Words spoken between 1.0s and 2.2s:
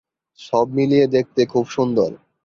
দেখতে খুব সুন্দর।